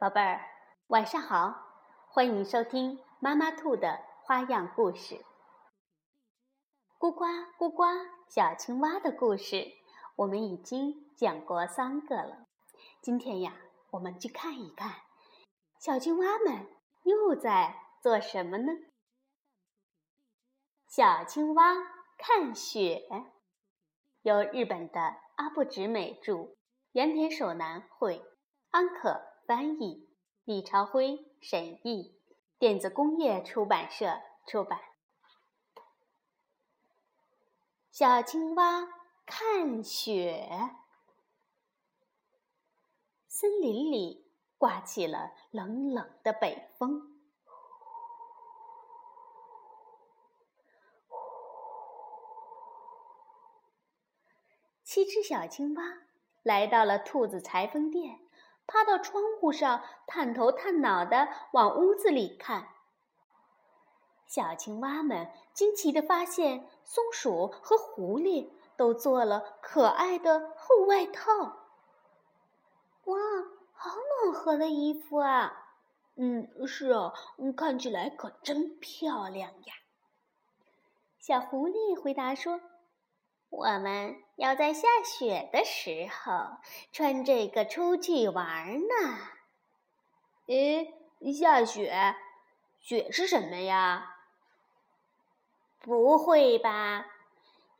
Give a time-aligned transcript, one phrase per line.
[0.00, 0.40] 宝贝儿，
[0.86, 1.56] 晚上好！
[2.06, 5.24] 欢迎收听妈妈兔的花样故事。
[7.00, 7.24] 咕呱
[7.58, 7.82] 咕呱，
[8.28, 9.72] 小青蛙的故事
[10.14, 12.46] 我们已经讲过三个了。
[13.00, 13.56] 今天呀，
[13.90, 14.94] 我们去看一看
[15.80, 16.68] 小青蛙们
[17.02, 18.72] 又在做什么呢？
[20.86, 21.74] 小青蛙
[22.16, 23.02] 看雪，
[24.22, 26.54] 由日本的阿部直美著，
[26.92, 28.24] 原田守男绘，
[28.70, 29.24] 安可。
[29.48, 30.06] 翻译：
[30.44, 32.14] 李朝辉审译，
[32.58, 34.78] 电子工业出版社出版。
[37.90, 38.86] 小青蛙
[39.24, 40.76] 看雪，
[43.26, 47.18] 森林里刮起了冷冷的北风。
[54.84, 56.02] 七只小青蛙
[56.42, 58.27] 来到了兔子裁缝店。
[58.68, 62.68] 趴到窗户上，探头探脑的往屋子里看。
[64.26, 71.32] 小青蛙们惊奇地发现，松鼠和狐狸都做了可爱的厚外套。
[73.04, 73.18] 哇，
[73.72, 73.90] 好
[74.22, 75.74] 暖和的衣服啊！
[76.16, 77.14] 嗯，是啊，
[77.56, 79.74] 看起来可真漂亮呀。
[81.18, 82.60] 小狐狸回答说。
[83.58, 86.58] 我们要在下雪的时候
[86.92, 89.18] 穿这个出去玩呢。
[90.46, 90.94] 诶，
[91.32, 92.14] 下雪？
[92.78, 94.14] 雪是什么呀？
[95.80, 97.04] 不会吧，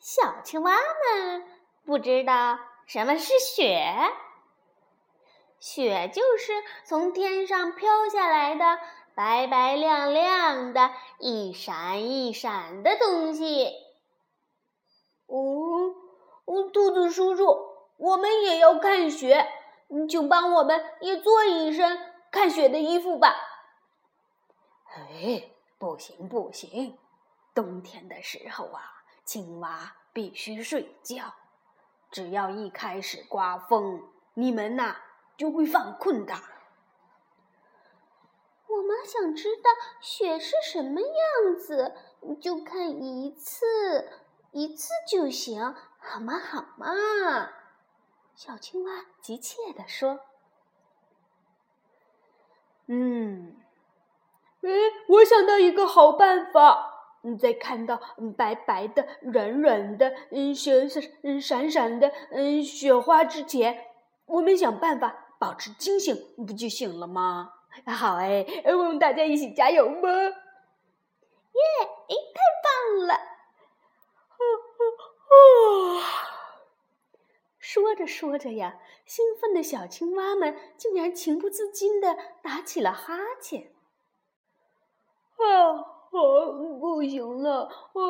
[0.00, 1.46] 小青蛙们
[1.84, 3.92] 不知道什么是雪？
[5.60, 6.54] 雪就是
[6.86, 8.78] 从天上飘下来的
[9.14, 13.85] 白白亮亮的、一闪一闪的东西。
[16.46, 17.44] 哦，兔子叔叔，
[17.98, 19.46] 我们也要看雪，
[20.08, 21.98] 请帮我们也做一身
[22.30, 23.34] 看雪的衣服吧。
[24.94, 26.96] 哎，不行不行，
[27.54, 28.80] 冬天的时候啊，
[29.24, 31.34] 青蛙必须睡觉。
[32.10, 34.02] 只要一开始刮风，
[34.34, 34.96] 你们呐
[35.36, 36.32] 就会犯困的。
[38.68, 41.94] 我们想知道雪是什么样子，
[42.40, 44.12] 就看一次。
[44.52, 46.38] 一次就行，好嘛？
[46.38, 46.86] 好嘛？
[48.34, 48.90] 小青蛙
[49.22, 50.20] 急切地说
[52.86, 53.56] ：“嗯，
[54.62, 54.68] 哎，
[55.08, 56.92] 我想到一个好办法。
[57.22, 58.00] 你，在看到
[58.36, 61.02] 白白的、软软的、嗯，闪闪、
[61.40, 63.86] 闪闪的嗯雪花之前，
[64.26, 67.52] 我们想办法保持清醒，不就行了吗？
[67.86, 70.08] 好哎，我们大家一起加油吧？
[70.10, 70.30] 耶！
[71.80, 73.14] 哎，太棒了！”
[77.58, 83.74] 说着说着呀，兴奋的小青蛙们竟然情不自禁的打起了哈欠。
[85.36, 85.44] 啊
[85.78, 86.16] 啊，
[86.80, 87.64] 不行了！
[87.64, 88.00] 啊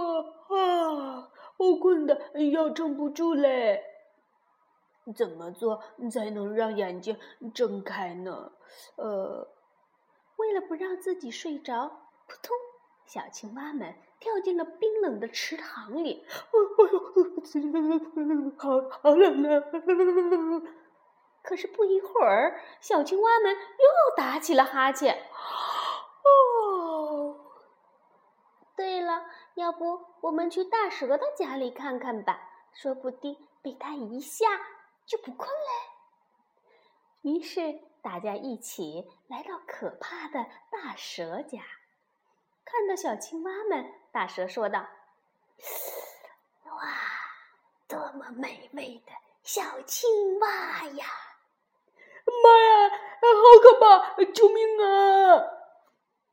[0.48, 3.82] 啊，我困得要撑不住嘞。
[5.16, 7.18] 怎么做才能让眼睛
[7.54, 8.52] 睁开呢？
[8.96, 9.48] 呃，
[10.36, 11.88] 为了不让自己睡着，
[12.26, 12.56] 扑通，
[13.06, 13.94] 小青蛙们。
[14.18, 16.26] 跳进了冰冷的池塘里，
[18.56, 19.62] 好好冷啊！
[21.42, 25.28] 可是不一会儿，小青蛙们又打起了哈欠。
[26.24, 27.36] 哦，
[28.74, 32.40] 对了，要不我们去大蛇的家里看看吧？
[32.72, 34.46] 说不定被它一吓
[35.04, 37.30] 就不困嘞。
[37.30, 41.60] 于是大家一起来到可怕的大蛇家。
[42.66, 44.88] 看到小青蛙们，大蛇说道
[46.66, 46.72] ：“哇，
[47.86, 49.12] 多么美味的
[49.44, 51.06] 小青蛙呀！
[52.42, 52.88] 妈呀，
[53.22, 54.16] 好可怕！
[54.34, 55.46] 救命啊！”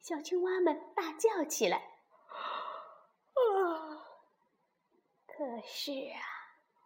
[0.01, 1.77] 小青蛙们大叫起来。
[1.77, 1.85] 啊，
[5.27, 6.17] 可是啊，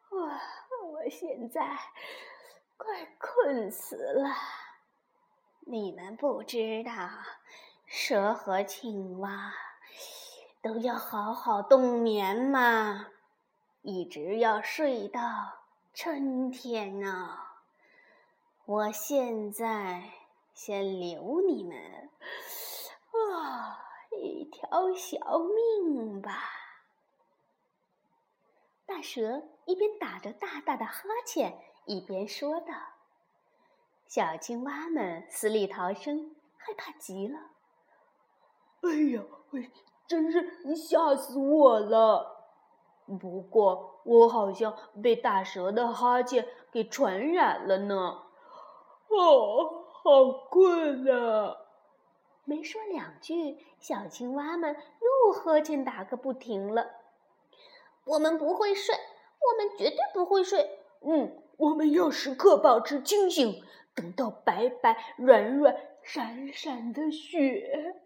[0.09, 0.30] 我
[0.90, 1.80] 我现在
[2.75, 4.36] 快困死了。
[5.62, 6.92] 你们不知道。
[7.89, 9.54] 蛇和青蛙
[10.62, 13.07] 都要好好冬眠嘛，
[13.81, 15.22] 一直要睡到
[15.94, 17.39] 春天呢。
[18.66, 20.04] 我现在
[20.54, 22.10] 先留你们
[23.13, 23.80] 啊
[24.12, 26.44] 一条小命吧。
[28.86, 32.74] 大蛇一边打着大大的哈欠，一边说道
[34.07, 37.39] ：“小青蛙们死里逃生，害怕极了。”
[38.81, 39.24] 哎呀，
[40.07, 42.35] 真是吓死我了！
[43.19, 48.24] 不过我好像被大蛇的哈欠给传染了呢。
[49.09, 51.57] 哦，好困啊！
[52.44, 56.88] 没说两句，小青蛙们又呵欠打个不停了。
[58.06, 60.79] 我们不会睡，我们绝对不会睡。
[61.01, 63.62] 嗯，我们要时刻保持清醒，
[63.94, 68.01] 等到白白、软软、闪闪的雪。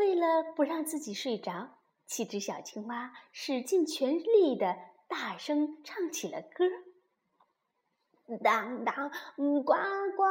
[0.00, 1.76] 为了不让自己睡着，
[2.06, 4.74] 七只小青蛙使尽全力的
[5.06, 6.64] 大声唱起了歌。
[8.42, 10.24] 当当，呱呱，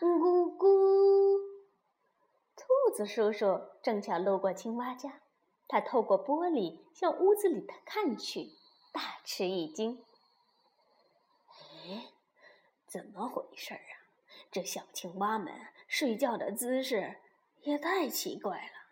[0.00, 1.40] 咕咕。
[2.54, 5.20] 兔子叔叔正巧路过青蛙家，
[5.66, 8.52] 他透过玻璃向屋子里看去，
[8.92, 10.04] 大吃一惊。
[11.48, 12.12] 哎，
[12.86, 14.06] 怎么回事啊？
[14.52, 15.52] 这小青蛙们
[15.88, 17.16] 睡觉的姿势
[17.62, 18.85] 也太奇怪了。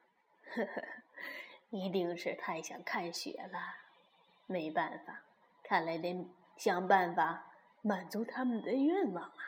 [0.55, 0.83] 呵 呵，
[1.71, 3.59] 一定是太想看雪了。
[4.47, 5.23] 没办法，
[5.62, 7.51] 看来得想办法。
[7.87, 9.45] 满足他们的愿望啊！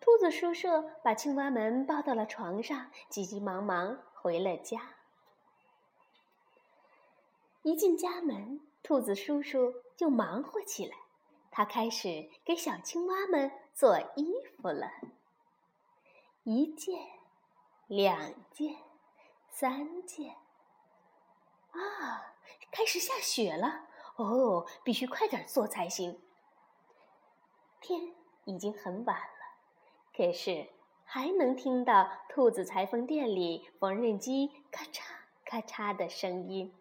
[0.00, 4.96] 兔子叔叔把青蛙们抱到了床上，急急忙忙回了家。
[7.62, 10.94] 一进家门，兔子叔叔就忙活起来，
[11.50, 14.90] 他开始给小青蛙们做衣服了。
[16.42, 17.00] 一件，
[17.86, 18.76] 两件，
[19.60, 20.36] 三件，
[21.72, 22.32] 啊，
[22.70, 23.88] 开始下雪了！
[24.16, 26.18] 哦，必须快点做才行。
[27.78, 28.14] 天
[28.46, 29.58] 已经很晚了，
[30.16, 30.70] 可是
[31.04, 35.02] 还能听到兔子裁缝店里缝纫机咔嚓
[35.44, 36.74] 咔嚓的声音。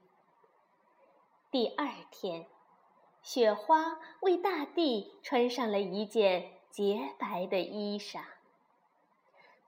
[1.52, 2.48] 第二天，
[3.22, 8.24] 雪花为大地穿上了一件洁白的衣裳。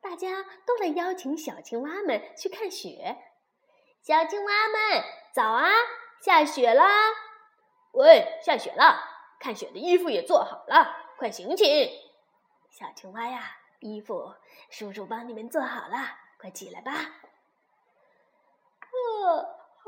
[0.02, 3.18] 大家都来邀请小青蛙们去看雪。
[4.02, 5.04] 小青蛙们，
[5.34, 5.70] 早啊！
[6.22, 6.88] 下雪啦！
[7.94, 9.00] 喂，下雪了！
[9.40, 10.98] 看雪的衣服也做好了。
[11.18, 11.90] 快醒醒，
[12.70, 13.58] 小青蛙呀！
[13.80, 14.34] 衣服
[14.70, 16.92] 叔叔帮你们做好了，快起来吧。
[16.92, 17.00] 啊
[19.86, 19.88] 啊！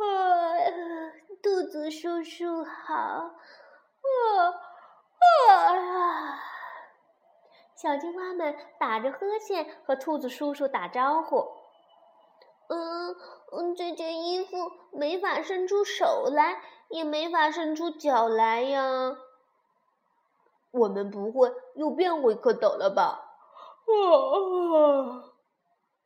[1.41, 2.93] 肚子叔叔好！
[2.93, 3.35] 啊
[5.49, 6.39] 啊！
[7.83, 11.45] 小青蛙们打着呵欠和兔子叔叔打招呼。
[12.69, 13.13] 嗯
[13.51, 19.17] 嗯，这件衣服没法伸出手来，也没法伸出脚来呀。
[20.71, 23.35] 我们不会又变回蝌蚪了吧？
[23.85, 25.35] 啊！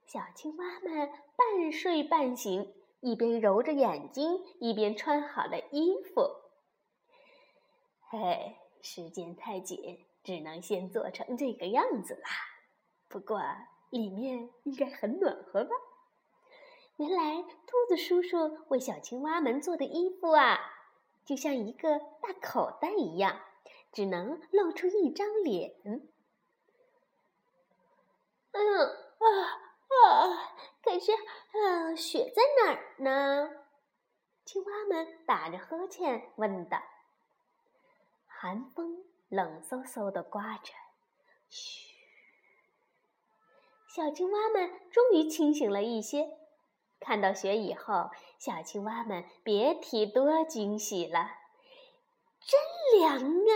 [0.07, 6.27] 小青蛙们半睡半醒，一边揉着眼睛，一边穿好了衣服。
[8.09, 12.29] 嘿，时间太紧，只能先做成这个样子啦。
[13.07, 13.39] 不过
[13.89, 15.69] 里面应该很暖和吧？
[16.97, 20.59] 原来兔子叔叔为小青蛙们做的衣服啊，
[21.23, 23.39] 就像一个大口袋一样。
[23.93, 25.73] 只能露出一张脸。
[25.85, 26.09] 嗯
[28.51, 28.67] 啊
[29.87, 30.53] 啊！
[30.83, 33.49] 可是，啊，雪在哪儿呢？
[34.43, 36.83] 青蛙们打着呵欠问道。
[38.27, 40.73] 寒风冷飕飕的刮着，
[41.49, 41.95] 嘘。
[43.87, 46.37] 小青蛙们终于清醒了一些。
[46.99, 48.09] 看到雪以后，
[48.39, 51.29] 小青蛙们别提多惊喜了。
[52.39, 53.51] 真凉啊！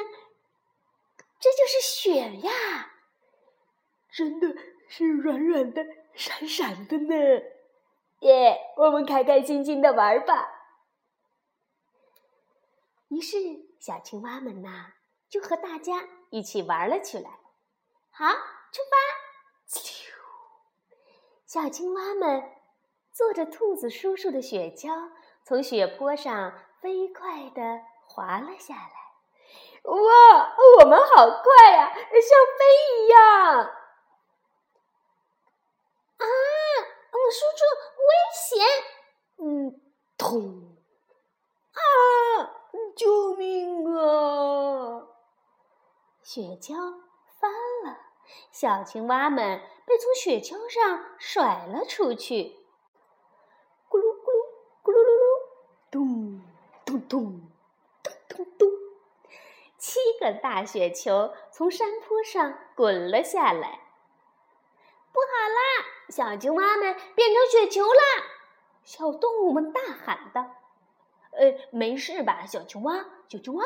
[1.40, 2.94] 这就是雪呀，
[4.12, 4.56] 真的
[4.88, 7.16] 是软软的、闪闪的呢！
[8.20, 10.50] 耶，我们开开心心的玩吧。
[13.08, 13.38] 于是，
[13.80, 14.94] 小青蛙们呐，
[15.32, 17.32] 就和大家一起玩了起来。
[18.12, 18.26] 好，
[18.72, 18.98] 出发！
[21.48, 22.52] 小青蛙们
[23.14, 25.12] 坐着兔子叔叔的雪橇，
[25.46, 28.92] 从雪坡上飞快地滑了下来。
[29.84, 32.06] 哇，我们好快呀，像
[32.58, 33.60] 飞一样！
[36.18, 36.26] 啊，
[37.12, 37.64] 我叔叔
[37.98, 38.52] 危险！
[39.38, 39.82] 嗯，
[40.18, 40.78] 痛！
[41.72, 41.82] 啊，
[42.96, 44.00] 救命啊！
[46.34, 47.02] 雪橇
[47.42, 47.52] 翻
[47.84, 48.00] 了，
[48.54, 52.56] 小青蛙们被从雪橇上甩了出去。
[53.90, 54.46] 咕噜咕噜，
[54.82, 55.42] 咕噜噜噜，
[55.92, 56.42] 咚
[56.86, 57.42] 咚咚
[58.02, 58.70] 咚咚咚。
[59.78, 63.82] 七个大雪球从山坡上滚了下来。
[65.12, 65.86] 不好啦！
[66.08, 68.02] 小青蛙们变成雪球啦！
[68.86, 70.50] 小动物们大喊道
[71.36, 73.06] ：“呃，没事吧，小青蛙？
[73.28, 73.66] 小青蛙！”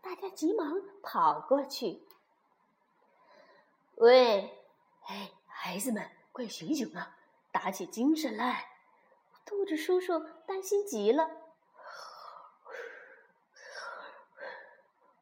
[0.00, 2.02] 大家急忙跑过去。
[3.96, 4.56] 喂，
[5.06, 7.16] 哎，孩子们，快醒醒啊！
[7.50, 8.66] 打起精神来！
[9.44, 11.28] 兔子叔叔担心极了。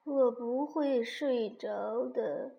[0.05, 2.57] 我不会睡着的，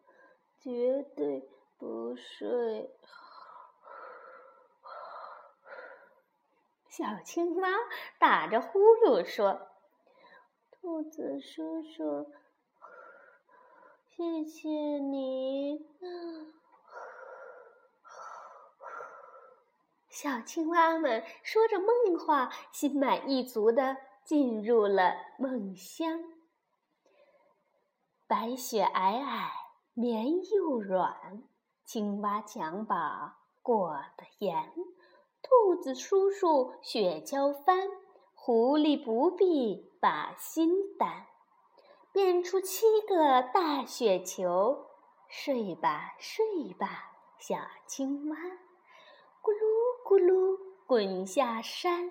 [0.60, 2.90] 绝对不睡。
[6.90, 7.70] 小青蛙
[8.18, 9.70] 打着呼噜说
[10.88, 12.32] ：“兔子叔叔，
[14.08, 15.86] 谢谢你。”
[20.08, 26.24] 小青蛙们说着梦话，心满意足的进入了梦乡。
[28.26, 29.50] 白雪皑皑，
[29.94, 31.44] 棉又软，
[31.84, 34.74] 青蛙襁褓裹得严。
[35.42, 37.90] 兔子叔叔雪橇翻，
[38.48, 41.26] 狐狸不必把心担，
[42.14, 44.88] 变出七个大雪球。
[45.28, 48.38] 睡吧，睡吧，小青蛙，
[49.42, 50.00] 咕噜。
[50.06, 52.10] 咕噜滚下山，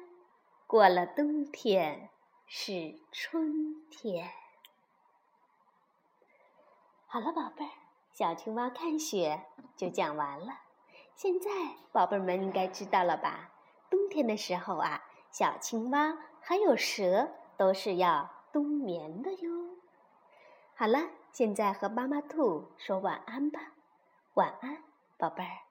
[0.67, 2.11] 过了冬天
[2.47, 4.31] 是春天。
[7.07, 7.71] 好了，宝贝儿，
[8.13, 10.49] 小青蛙看雪就讲完了。
[11.15, 11.51] 现在
[11.93, 13.53] 宝贝儿们应该知道了吧？
[13.89, 15.03] 冬天的时候啊，
[15.39, 17.29] 小青蛙还有蛇
[17.59, 19.51] 都是要冬眠的哟。
[20.75, 23.61] 好了，现在和妈妈兔说晚安吧，
[24.33, 24.79] 晚安，
[25.19, 25.66] 宝贝儿。